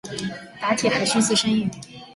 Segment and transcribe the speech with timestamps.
[0.59, 1.69] 打铁还需自身硬。